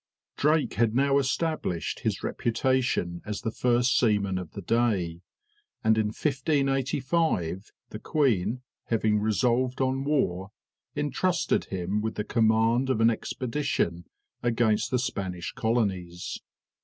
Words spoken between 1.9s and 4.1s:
his reputation as the first